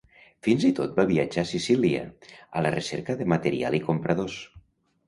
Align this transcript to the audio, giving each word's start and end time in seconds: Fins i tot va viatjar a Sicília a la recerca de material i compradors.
Fins 0.45 0.63
i 0.69 0.71
tot 0.79 0.95
va 0.99 1.05
viatjar 1.11 1.43
a 1.47 1.49
Sicília 1.51 2.01
a 2.09 2.65
la 2.69 2.73
recerca 2.79 3.21
de 3.21 3.31
material 3.37 3.81
i 3.83 3.85
compradors. 3.91 4.43